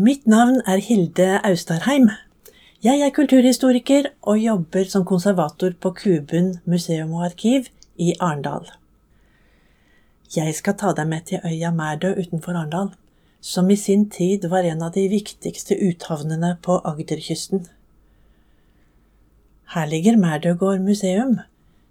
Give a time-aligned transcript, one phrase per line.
[0.00, 2.04] Mitt navn er Hilde Austarheim.
[2.84, 7.66] Jeg er kulturhistoriker og jobber som konservator på Kubun museum og arkiv
[7.98, 8.68] i Arendal.
[10.36, 12.92] Jeg skal ta deg med til øya Mærdø utenfor Arendal,
[13.40, 17.66] som i sin tid var en av de viktigste uthavnene på Agderkysten.
[19.74, 21.40] Her ligger Mærdøgård museum,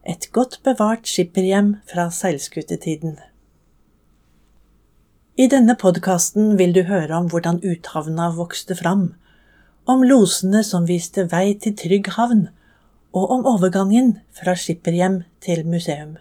[0.08, 3.18] et godt bevart skipperhjem fra seilskutetiden.
[5.38, 9.10] I denne podkasten vil du høre om hvordan uthavna vokste fram,
[9.86, 12.48] om losene som viste vei til trygg havn,
[13.12, 16.16] og om overgangen fra skipperhjem til museum.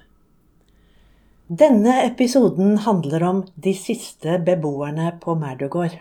[1.47, 6.01] Denne episoden handler om de siste beboerne på Mærdøgård.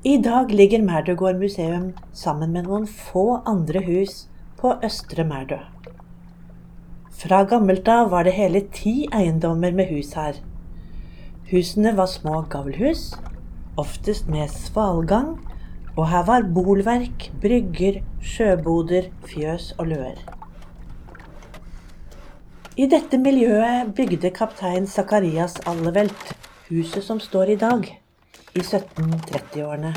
[0.00, 4.14] I dag ligger Merdøgård museum sammen med noen få andre hus
[4.56, 5.58] på Østre Merdø.
[7.20, 10.40] Fra gammelt av var det hele ti eiendommer med hus her.
[11.52, 13.10] Husene var små gavlhus,
[13.76, 15.36] oftest med svalgang,
[15.98, 20.16] og her var bolverk, brygger, sjøboder, fjøs og løer.
[22.80, 26.38] I dette miljøet bygde kaptein Zakarias Allevelt
[26.70, 27.99] huset som står i dag
[28.54, 29.94] i 1730-årene.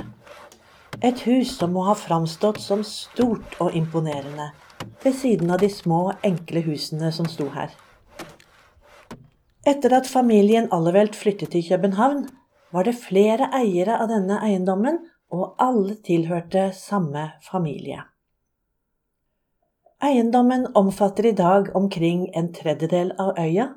[1.01, 4.51] Et hus som må ha framstått som stort og imponerende,
[5.03, 7.73] ved siden av de små, enkle husene som sto her.
[9.65, 12.25] Etter at familien Allevelt flyttet til København,
[12.73, 14.99] var det flere eiere av denne eiendommen,
[15.33, 18.03] og alle tilhørte samme familie.
[20.03, 23.69] Eiendommen omfatter i dag omkring en tredjedel av øya,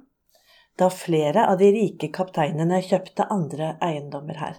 [0.76, 4.56] da flere av de rike kapteinene kjøpte andre eiendommer her.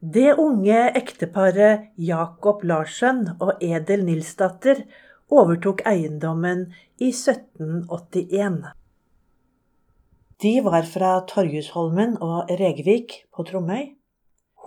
[0.00, 4.82] Det unge ekteparet Jacob Larsen og Edel Nilsdatter
[5.32, 6.66] overtok eiendommen
[7.00, 8.58] i 1781.
[10.44, 13.94] De var fra Torjusholmen og Regvik på Tromøy.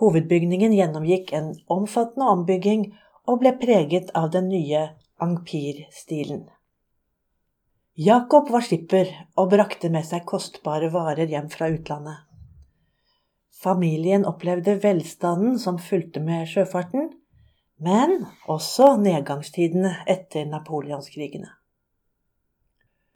[0.02, 2.88] Hovedbygningen gjennomgikk en omfattende ombygging
[3.30, 4.88] og ble preget av den nye
[5.22, 6.48] ampirstilen.
[7.94, 12.26] Jacob var skipper og brakte med seg kostbare varer hjem fra utlandet.
[13.60, 17.10] Familien opplevde velstanden som fulgte med sjøfarten,
[17.76, 21.50] men også nedgangstidene etter napoleonskrigene.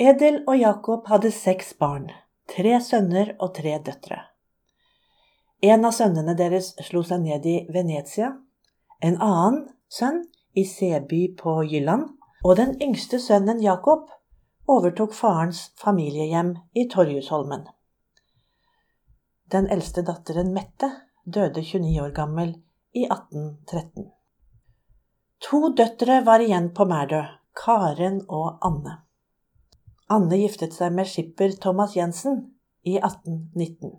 [0.00, 2.10] Edel og Jakob hadde seks barn,
[2.50, 4.18] tre sønner og tre døtre.
[5.64, 8.34] En av sønnene deres slo seg ned i Venezia,
[9.00, 12.10] en annen sønn i Seby på Jylland,
[12.44, 14.10] og den yngste sønnen Jakob
[14.68, 17.64] overtok farens familiehjem i Torjusholmen.
[19.52, 20.88] Den eldste datteren Mette
[21.24, 22.54] døde 29 år gammel
[22.96, 24.10] i 1813.
[25.44, 27.20] To døtre var igjen på Mærdø,
[27.64, 28.98] Karen og Anne.
[30.08, 32.40] Anne giftet seg med skipper Thomas Jensen
[32.84, 33.92] i 1819.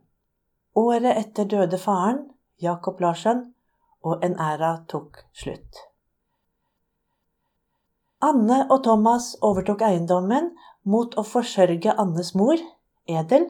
[0.75, 2.23] Året etter døde faren,
[2.61, 3.51] Jacob Larsen,
[4.05, 5.85] og en æra tok slutt.
[8.25, 10.51] Anne og Thomas overtok eiendommen
[10.84, 12.61] mot å forsørge Annes mor,
[13.05, 13.45] Edel,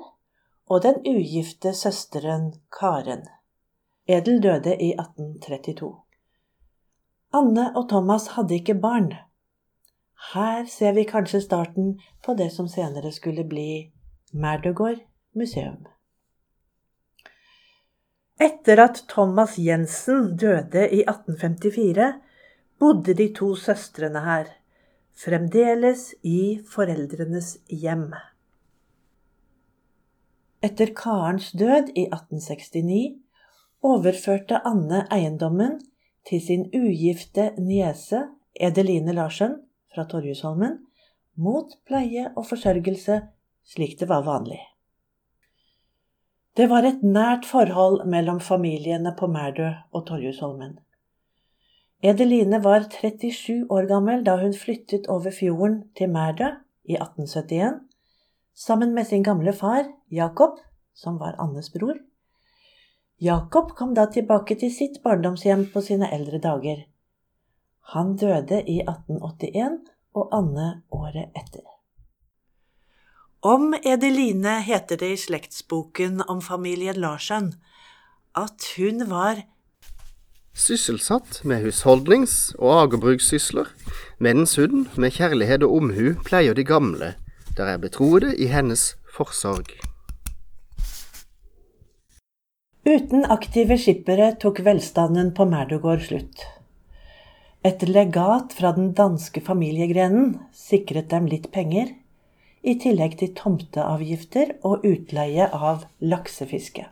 [0.69, 3.27] og den ugifte søsteren Karen.
[4.07, 5.95] Edel døde i 1832.
[7.33, 9.11] Anne og Thomas hadde ikke barn.
[10.33, 13.91] Her ser vi kanskje starten på det som senere skulle bli
[14.33, 15.01] Merdøgård
[15.35, 15.85] museum.
[18.41, 22.13] Etter at Thomas Jensen døde i 1854,
[22.79, 24.49] bodde de to søstrene her,
[25.15, 28.09] fremdeles i foreldrenes hjem.
[30.65, 33.19] Etter Karens død i 1869
[33.85, 35.77] overførte Anne eiendommen
[36.25, 38.23] til sin ugifte niese
[38.55, 39.59] Edeline Larsen
[39.93, 40.79] fra Torjusholmen
[41.35, 43.19] mot pleie og forsørgelse,
[43.67, 44.61] slik det var vanlig.
[46.57, 50.79] Det var et nært forhold mellom familiene på Mærdø og Torjusholmen.
[52.03, 56.47] Edeline var 37 år gammel da hun flyttet over fjorden til Mærdø
[56.85, 57.94] i 1871
[58.55, 60.59] sammen med sin gamle far, Jakob,
[60.93, 61.97] som var Annes bror.
[63.17, 66.83] Jakob kom da tilbake til sitt barndomshjem på sine eldre dager.
[67.93, 69.79] Han døde i 1881
[70.15, 71.63] og Anne året etter.
[73.45, 77.53] Om Edeline heter det i slektsboken om familien Larsen
[78.35, 79.43] at hun var
[80.55, 83.67] Sysselsatt med husholdnings- og agerbrukssysler,
[84.23, 87.09] mens hun med kjærlighet og omhu pleier de gamle
[87.57, 89.71] der er betroede i hennes forsorg.
[92.85, 96.43] Uten aktive skippere tok velstanden på Merdogård slutt.
[97.65, 101.95] Et legat fra den danske familiegrenen sikret dem litt penger,
[102.65, 106.85] i tillegg til tomteavgifter og utleie av laksefiske.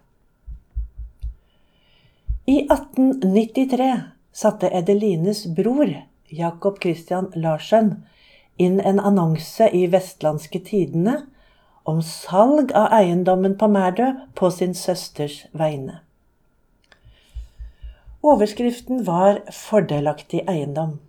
[2.50, 3.92] I 1893
[4.34, 5.94] satte Edelines bror,
[6.30, 7.96] Jacob Christian Larsen,
[8.58, 11.22] inn en annonse i Vestlandske Tidende
[11.84, 16.00] om salg av eiendommen på Mærdø på sin søsters vegne.
[18.24, 21.00] Overskriften var 'Fordelaktig eiendom'.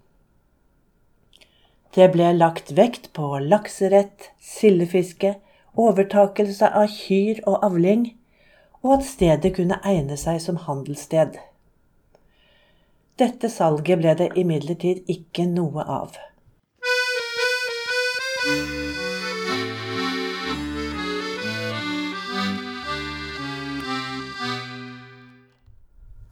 [1.94, 5.34] Det ble lagt vekt på lakserett, sildefiske,
[5.76, 8.16] overtakelse av kyr og avling,
[8.82, 11.38] og at stedet kunne egne seg som handelssted.
[13.18, 16.18] Dette salget ble det imidlertid ikke noe av.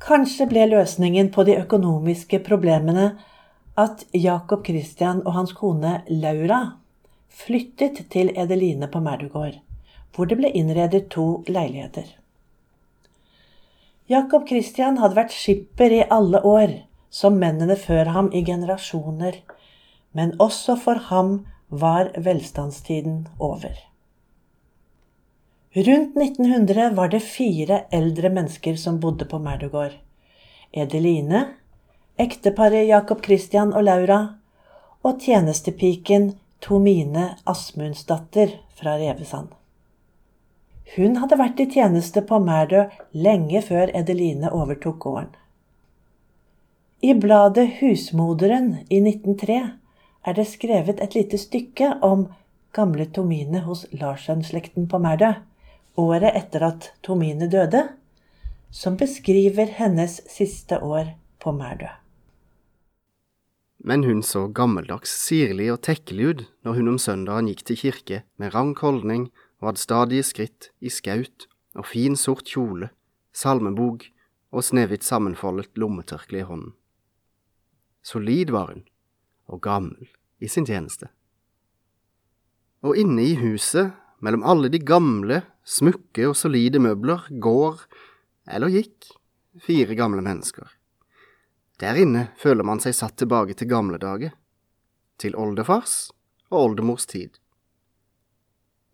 [0.03, 3.15] Kanskje ble løsningen på de økonomiske problemene
[3.81, 6.59] at Jacob Christian og hans kone Laura
[7.33, 9.57] flyttet til Edeline på Merdugård,
[10.13, 12.05] hvor det ble innredet to leiligheter.
[14.11, 16.75] Jacob Christian hadde vært skipper i alle år,
[17.09, 19.41] som mennene før ham i generasjoner,
[20.13, 21.39] men også for ham
[21.73, 23.79] var velstandstiden over.
[25.73, 29.93] Rundt 1900 var det fire eldre mennesker som bodde på Merdugård.
[30.73, 31.45] Edeline,
[32.17, 34.21] ekteparet Jacob Christian og Laura
[35.03, 39.49] og tjenestepiken Tomine Asmundsdatter fra Revesand.
[40.97, 42.85] Hun hadde vært i tjeneste på Merdø
[43.17, 45.33] lenge før Edeline overtok gården.
[47.01, 49.63] I bladet Husmoderen i 1903
[50.25, 52.29] er det skrevet et lite stykke om
[52.73, 55.35] gamle Tomine hos Larsen-slekten på Mærdø,
[55.99, 57.83] året etter at Tomine døde,
[58.71, 61.91] som beskriver hennes siste år på Mærdø.
[63.83, 68.21] Men hun så gammeldags sirlig og tekkelig ut når hun om søndagen gikk til kirke
[68.39, 69.27] med rank holdning
[69.59, 72.93] og hadde stadige skritt i skaut og fin, sort kjole,
[73.35, 74.07] salmebok
[74.53, 76.75] og snehvitt sammenfoldet lommetørkle i hånden.
[78.07, 78.85] Solid var hun,
[79.47, 80.11] og gammel
[80.43, 81.09] i sin tjeneste.
[82.83, 83.93] Og inne i huset,
[84.23, 87.83] mellom alle de gamle, smukke og solide møbler, går,
[88.51, 89.11] eller gikk,
[89.63, 90.67] fire gamle mennesker.
[91.83, 94.35] Der inne føler man seg satt tilbake til gamle dager,
[95.19, 96.13] til oldefars
[96.51, 97.39] og oldemors tid.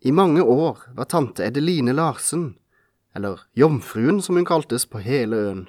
[0.01, 2.53] I mange år var tante Edeline Larsen,
[3.15, 5.63] eller Jomfruen som hun kaltes på hele øen,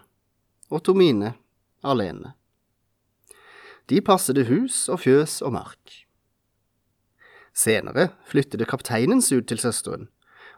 [0.70, 1.34] og Tomine
[1.82, 2.36] alene.
[3.90, 5.96] De passede hus og fjøs og mark.
[7.50, 10.06] Senere flyttet kapteinens ut til søsteren,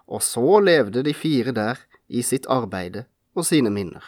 [0.06, 1.80] og så levde de fire der
[2.12, 4.04] i sitt arbeide og sine minner,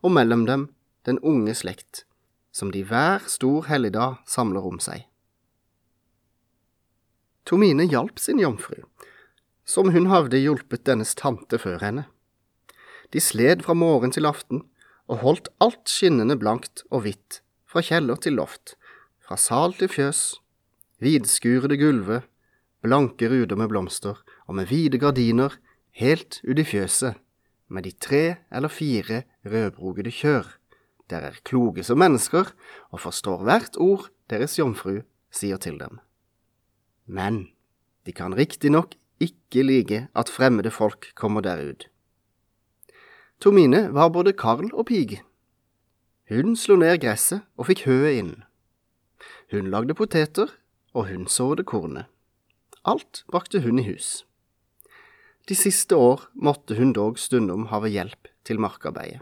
[0.00, 0.68] og mellom dem
[1.04, 2.06] den unge slekt,
[2.52, 5.04] som de hver stor helligdag samler om seg.
[7.44, 8.80] Tomine hjalp sin jomfru,
[9.68, 12.06] som hun hadde hjulpet dennes tante før henne.
[13.12, 14.64] De sled fra morgen til aften
[15.04, 17.42] og holdt alt skinnende blankt og hvitt
[17.74, 18.76] fra kjeller til loft,
[19.18, 20.36] fra sal til fjøs,
[21.02, 22.22] vidskurede gulver,
[22.86, 25.56] blanke ruder med blomster og med vide gardiner
[25.98, 27.18] helt ut i fjøset,
[27.66, 30.46] med de tre eller fire rødbrogede kjør.
[31.10, 32.54] Der er kloge som mennesker
[32.94, 35.00] og forstår hvert ord deres jomfru
[35.34, 35.98] sier til dem.
[37.10, 37.48] Men
[38.06, 41.88] de kan riktignok ikke like at fremmede folk kommer der ut.
[43.42, 45.24] Tomine var både karl og pige.
[46.28, 48.30] Hun slo ned gresset og fikk høet inn.
[49.52, 50.48] Hun lagde poteter,
[50.96, 52.06] og hun sådde kornet.
[52.88, 54.22] Alt brakte hun i hus.
[55.48, 59.20] De siste år måtte hun dog stundom have hjelp til markarbeidet.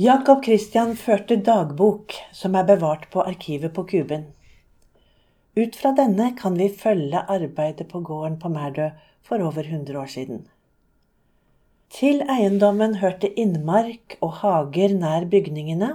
[0.00, 4.24] Jacob Christian førte dagbok som er bevart på arkivet på Kuben.
[5.54, 8.88] Ut fra denne kan vi følge arbeidet på gården på Mærdø
[9.22, 10.40] for over 100 år siden.
[11.94, 15.92] Til eiendommen hørte innmark og hager nær bygningene,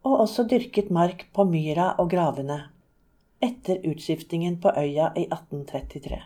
[0.00, 2.56] og også dyrket mark på myra og gravene,
[3.44, 6.22] etter utskiftingen på øya i 1833.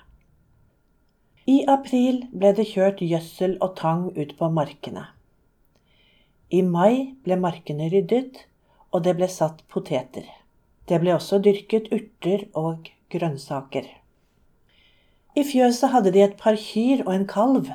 [1.50, 5.08] I april ble det kjørt gjødsel og tang ut på markene.
[6.54, 8.46] I mai ble markene ryddet,
[8.94, 10.30] og det ble satt poteter.
[10.88, 13.86] Det ble også dyrket urter og grønnsaker.
[15.34, 17.70] I fjøset hadde de et par kyr og en kalv,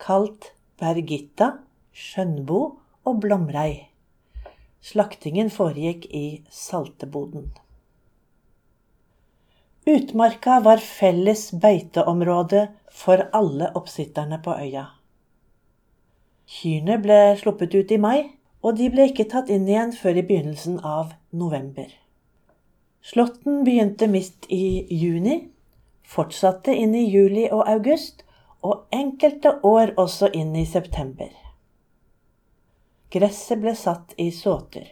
[0.00, 1.50] kalt Bergitta
[1.92, 2.60] Skjønbo
[3.04, 3.88] og Blomrei.
[4.82, 7.50] Slaktingen foregikk i salteboden.
[9.86, 14.84] Utmarka var felles beiteområde for alle oppsitterne på øya.
[16.46, 18.30] Kyrne ble sluppet ut i mai,
[18.62, 21.90] og de ble ikke tatt inn igjen før i begynnelsen av november.
[23.02, 25.48] Slåtten begynte midt i juni,
[26.06, 28.22] fortsatte inn i juli og august,
[28.62, 31.32] og enkelte år også inn i september.
[33.12, 34.86] Gresset ble satt i såter.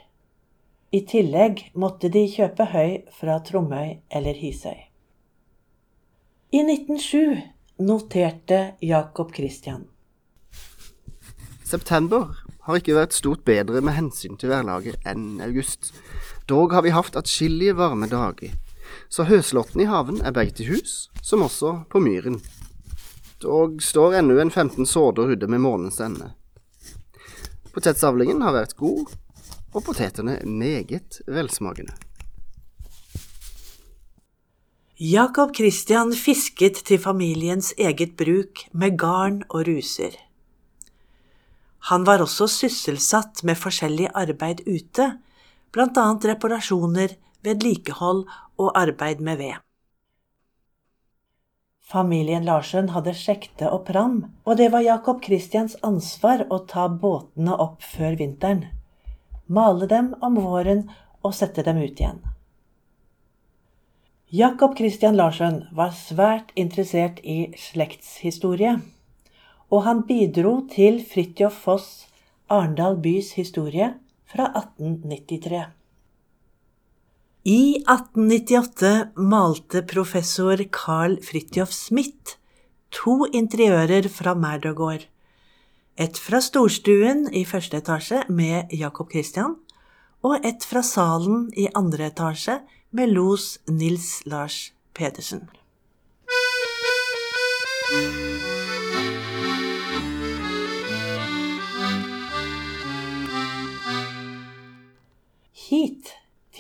[0.91, 4.75] I tillegg måtte de kjøpe høy fra Tromøy eller Hisøy.
[6.51, 7.39] I 1907
[7.87, 9.87] noterte Jacob Christian.
[11.63, 12.27] September
[12.67, 15.93] har ikke vært stort bedre med hensyn til værlaget enn august.
[16.51, 18.51] Dog har vi hatt atskillige varme dager,
[19.09, 22.41] så høslåtten i haven er begge til hus, som også på myren.
[23.39, 26.33] Dog står ennå en 15 sårder ute med månens ende.
[27.71, 29.15] Potetsavlingen har vært god,
[29.71, 31.95] og potetene meget velsmakende.
[34.99, 40.19] Jacob Christian fisket til familiens eget bruk med garn og ruser.
[41.95, 45.13] Han var også sysselsatt med forskjellig arbeid ute,
[45.77, 48.27] annet reparasjoner, vedlikehold
[48.59, 49.55] og arbeid med ved.
[51.91, 57.57] Familien Larsen hadde sjekte og pram, og det var Jakob Christians ansvar å ta båtene
[57.57, 58.67] opp før vinteren,
[59.47, 60.85] male dem om våren
[61.23, 62.21] og sette dem ut igjen.
[64.31, 68.79] Jakob Christian Larsen var svært interessert i slektshistorie
[69.71, 71.89] og han bidro til Fridtjof Foss
[72.51, 73.93] Arendal bys historie
[74.31, 75.65] fra 1893.
[77.43, 82.37] I 1898 malte professor Carl Fridtjof Smith
[82.91, 85.07] to interiører fra Mærdøgård.
[86.01, 89.57] Et fra storstuen i første etasje med Jacob Christian,
[90.23, 92.61] og et fra salen i andre etasje
[92.91, 95.49] med los Nils Lars Pedersen.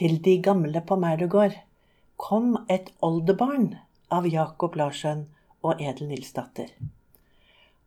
[0.00, 1.58] Til de gamle på Mærdøgård,
[2.16, 3.74] kom et oldebarn
[4.08, 5.26] av Jakob Larsen
[5.60, 6.70] og Edel Nilsdatter.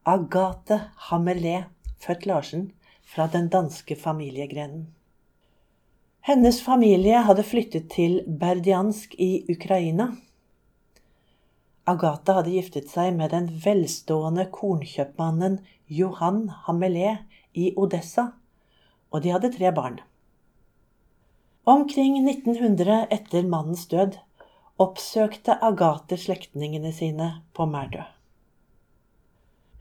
[0.06, 0.78] Agathe
[1.08, 1.64] Hamelé,
[1.98, 2.68] født Larsen,
[3.02, 4.86] fra den danske familiegrenen.
[6.22, 10.12] Hennes familie hadde flyttet til Berdiansk i Ukraina.
[11.90, 17.18] Agathe hadde giftet seg med den velstående kornkjøpmannen Johan Hamelé
[17.58, 18.30] i Odessa,
[19.10, 20.04] og de hadde tre barn.
[21.66, 24.18] Omkring 1900 etter mannens død
[24.84, 28.02] oppsøkte Agathe slektningene sine på Mærdø.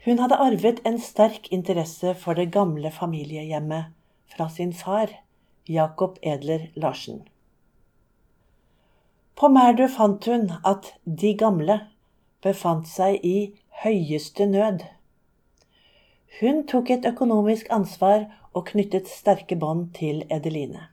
[0.04, 3.90] Hun hadde arvet en sterk interesse for det gamle familiehjemmet
[4.30, 5.10] fra sin far,
[5.68, 7.24] Jacob Edler Larsen.
[9.34, 11.80] På Mærdø fant hun at de gamle
[12.46, 13.36] befant seg i
[13.82, 14.86] høyeste nød.
[16.38, 20.91] Hun tok et økonomisk ansvar og knyttet sterke bånd til Edeline.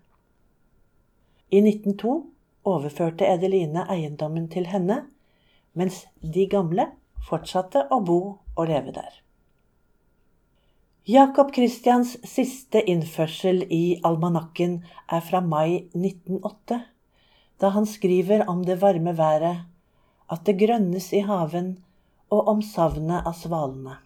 [1.49, 2.17] I 1902
[2.69, 5.01] overførte Edeline eiendommen til henne,
[5.73, 6.85] mens de gamle
[7.25, 8.19] fortsatte å bo
[8.55, 9.09] og leve der.
[11.09, 14.75] Jacob Christians siste innførsel i almanakken
[15.09, 16.83] er fra mai 1908,
[17.59, 19.63] da han skriver om det varme været,
[20.29, 21.79] at det grønnes i haven,
[22.29, 23.97] og om savnet av svalene.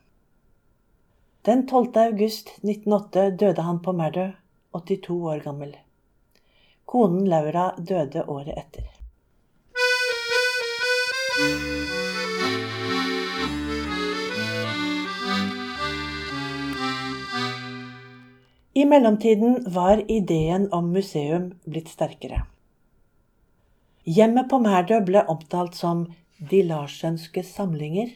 [1.43, 1.91] Den 12.
[2.05, 4.29] august 1908 døde han på Merdø,
[4.71, 5.73] 82 år gammel.
[6.93, 8.83] Konen Laura døde året etter.
[18.73, 22.43] I mellomtiden var ideen om museum blitt sterkere.
[24.05, 26.05] Hjemmet på Mærdø ble omtalt som
[26.37, 28.13] De Larsenske samlinger,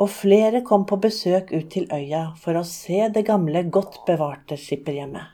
[0.00, 4.56] og flere kom på besøk ut til øya for å se det gamle, godt bevarte
[4.56, 5.33] skipperhjemmet.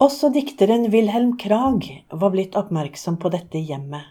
[0.00, 4.06] Også dikteren Wilhelm Krag var blitt oppmerksom på dette hjemmet.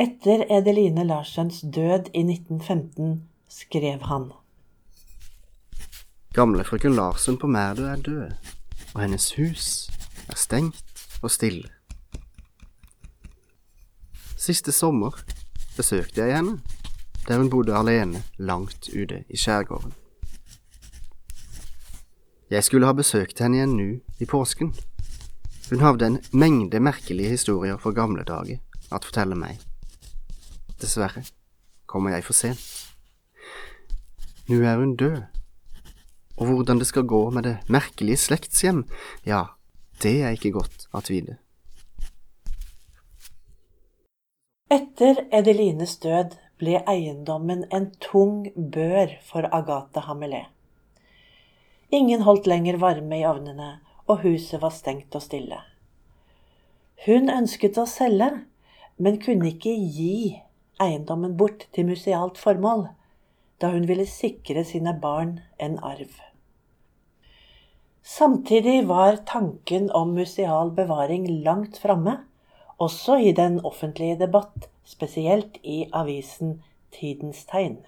[0.00, 3.18] Etter Edeline Larsens død i 1915
[3.52, 4.30] skrev han.
[6.32, 8.32] Gamle frøken Larsen på Mærdø er død,
[8.94, 9.90] og hennes hus
[10.32, 11.68] er stengt og stille.
[14.40, 15.20] Siste sommer
[15.76, 16.62] besøkte jeg henne,
[17.28, 19.92] der hun bodde alene langt ute i skjærgården.
[22.50, 23.88] Jeg skulle ha besøkt henne igjen nå
[24.18, 24.72] i påsken.
[25.70, 28.58] Hun hadde en mengde merkelige historier fra gamle dager
[28.90, 29.60] at fortelle meg.
[30.82, 31.22] Dessverre
[31.86, 32.64] kommer jeg for sent.
[34.50, 35.22] Nå er hun død,
[36.40, 38.86] Og hvordan det skal gå med det merkelige slektshjem,
[39.26, 39.42] ja,
[40.02, 41.36] det er ikke godt at vite.
[44.70, 50.46] Etter Edelines død ble eiendommen en tung bør for Agathe Hamelé.
[51.90, 55.58] Ingen holdt lenger varme i ovnene, og huset var stengt og stille.
[57.06, 58.30] Hun ønsket å selge,
[59.00, 60.38] men kunne ikke gi
[60.80, 62.88] eiendommen bort til musealt formål,
[63.60, 66.12] da hun ville sikre sine barn en arv.
[68.06, 72.20] Samtidig var tanken om museal bevaring langt framme,
[72.80, 76.62] også i den offentlige debatt, spesielt i avisen
[76.94, 77.82] Tidens Tegn.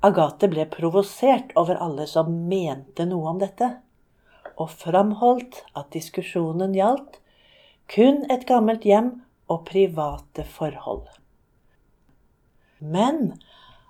[0.00, 3.70] Agathe ble provosert over alle som mente noe om dette,
[4.58, 7.18] og framholdt at diskusjonen gjaldt
[7.90, 9.10] kun et gammelt hjem
[9.50, 11.08] og private forhold.
[12.78, 13.32] Men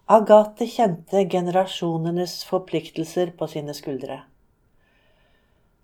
[0.09, 4.23] Agathe kjente generasjonenes forpliktelser på sine skuldre.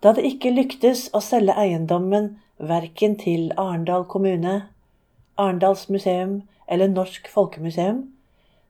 [0.01, 4.63] Da det ikke lyktes å selge eiendommen verken til Arendal kommune,
[5.37, 8.14] Arendals museum eller Norsk folkemuseum,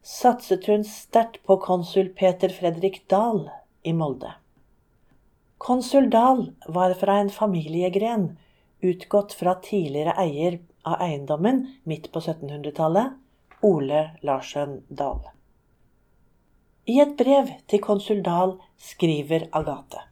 [0.06, 3.50] satset hun sterkt på konsul Peter Fredrik Dahl
[3.84, 4.34] i Molde.
[5.58, 8.38] Konsul Dahl var fra en familiegren
[8.80, 13.16] utgått fra tidligere eier av eiendommen midt på 1700-tallet,
[13.66, 15.24] Ole Larsøn Dahl.
[16.86, 20.06] I et brev til konsul Dahl skriver Agathe.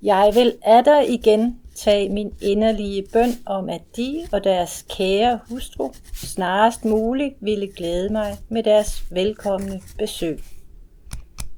[0.00, 5.90] Jeg vil atter igjen tage min inderlige bøn om, at de og deres kære hustru
[6.14, 10.40] snarest muligt ville glæde mig med deres velkomne besøg.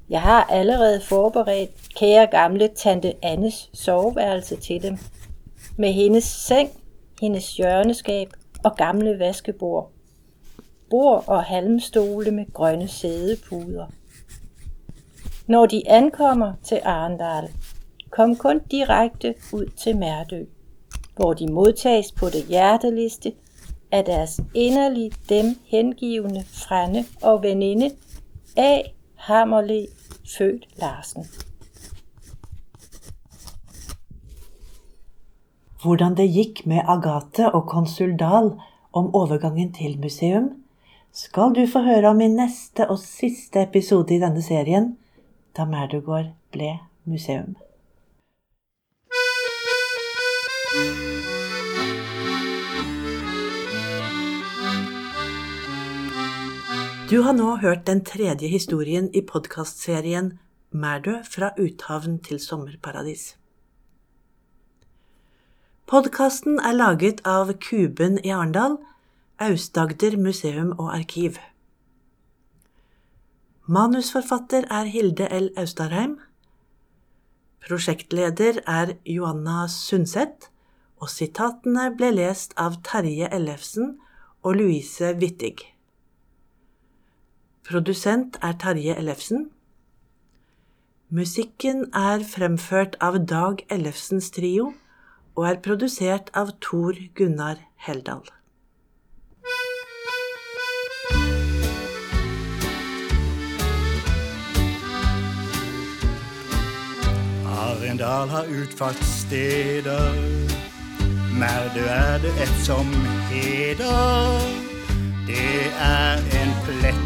[0.09, 4.97] Jeg har allerede forberedt kære gamle tante Annes soveværelse til dem,
[5.77, 6.69] med hendes seng,
[7.21, 8.29] hendes hjørneskab
[8.63, 9.91] og gamle vaskebord.
[10.89, 13.85] Bord og halmstole med grønne sædepuder.
[15.47, 17.49] Når de ankommer til Arendal,
[18.15, 20.45] kom kun direkte ud til Mærdø,
[21.15, 23.33] hvor de modtages på det hjerteligste
[23.91, 27.89] af deres inderlige dem hengivende frænde og veninde
[28.57, 28.81] A.
[29.15, 29.87] Hammerle,
[30.37, 31.25] født Larsen.
[35.83, 38.51] Hvordan det gikk med Agathe og konsul Dahl
[38.93, 40.49] om overgangen til museum,
[41.11, 44.97] skal du få høre om i neste og siste episode i denne serien,
[45.57, 47.55] da Merdugård ble museum.
[57.05, 60.31] Du har nå hørt den tredje historien i podkastserien
[60.73, 63.35] Mærdø fra uthavn til sommerparadis.
[65.85, 68.79] Podkasten er laget av Kuben i Arendal,
[69.37, 71.37] Aust-Agder museum og arkiv.
[73.69, 75.51] Manusforfatter er Hilde L.
[75.61, 76.17] Austarheim.
[77.67, 80.49] Prosjektleder er Joanna Sundset,
[80.97, 83.99] og sitatene ble lest av Terje Ellefsen
[84.41, 85.74] og Louise Wittig.
[87.65, 89.49] Produsent er Terje Ellefsen.
[91.09, 94.67] Musikken er fremført av Dag Ellefsens trio
[95.33, 98.21] og er produsert av Tor Gunnar Heldal.
[107.49, 110.21] Arendal har utfartssteder.
[111.41, 112.93] Merdu er det et som
[113.33, 114.47] heder.
[115.25, 117.04] Det er en plett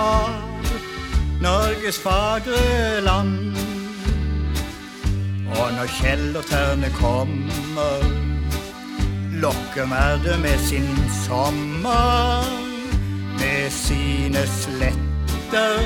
[0.00, 0.30] av
[1.40, 3.56] Norges fagre land.
[5.56, 6.36] Og når Kjell
[6.98, 8.04] kommer,
[9.42, 10.90] lokker Merdø med sin
[11.26, 12.44] sommer.
[13.40, 15.78] Med sine sletter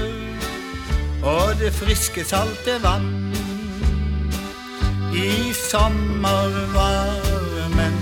[1.24, 3.34] og det friske, salte vann.
[5.14, 7.94] I sommervarmen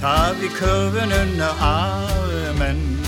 [0.00, 3.00] tar vi kurven under armen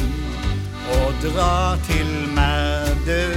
[1.24, 3.34] og drar til Merdø,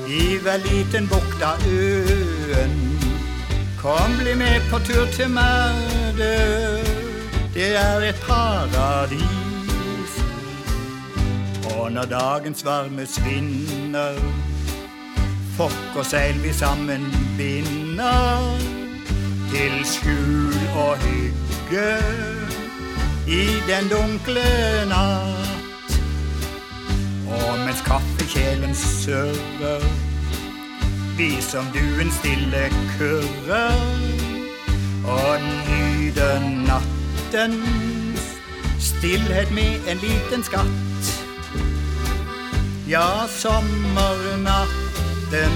[0.08, 3.00] i hver liten bukt av øen.
[3.82, 6.38] Kom, bli med på tur til Merdø,
[7.54, 9.22] det er et paradis.
[11.76, 14.14] Og når dagens varme svinner,
[15.58, 17.06] fokk og seil vi sammen
[17.38, 18.77] binder.
[19.52, 21.92] Til skjul og hygge
[23.28, 24.44] i den dunkle
[24.92, 25.96] natt.
[27.28, 29.88] Og mens kaffekjelen surrer,
[31.18, 33.82] vi som duen stille kurrer
[35.08, 36.98] og nyter natt
[37.32, 38.22] nattens
[38.80, 41.24] stillhet med en liten skatt.
[42.88, 45.52] Ja, sommernatten,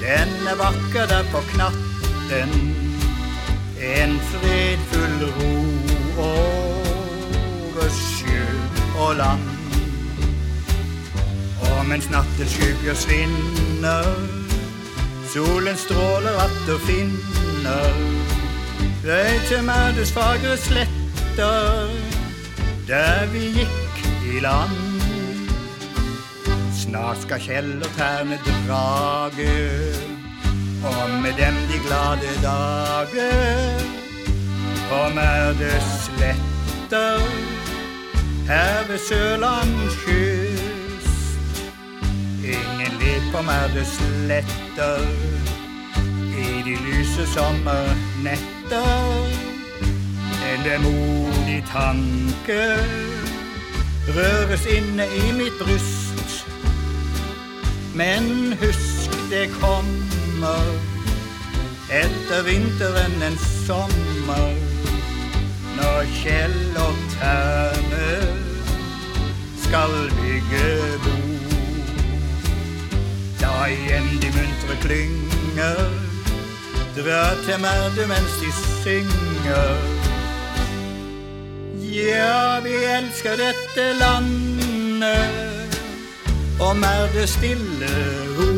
[0.00, 1.38] den er vakker der på
[2.28, 2.76] knatten.
[3.80, 8.44] En fredfull ro over sjø
[8.98, 9.40] og land.
[11.60, 14.04] Og mens nattens skygger svinner,
[15.32, 17.92] solen stråler atter finner
[19.04, 21.90] vei til Mærdes fagre sletter,
[22.88, 24.80] der vi gikk i land.
[26.74, 30.13] Snart skal Kjell og Terne drage,
[30.84, 33.80] og med dem de glade dager.
[34.90, 37.18] kommer det sletter,
[38.46, 41.64] her ved Sørlands kyst.
[42.44, 43.42] Ingen om på
[43.74, 45.00] det sletter
[46.38, 49.26] i de lyse sommernetter.
[50.52, 52.62] En vemodig tanke
[54.08, 56.46] røres inne i mitt bryst.
[57.94, 59.50] Men husk, det
[60.44, 60.78] kommer
[61.88, 64.54] etter vinteren en sommer.
[65.76, 68.10] Når Kjell og Terne
[69.64, 70.66] skal bygge
[71.04, 71.14] bo.
[73.40, 75.80] Da igjen de muntre klynger
[76.96, 78.52] drar til Merde mens de
[78.82, 79.76] synger.
[81.94, 85.80] Ja, vi elsker dette landet
[86.60, 87.94] og Merde stille
[88.38, 88.53] ro.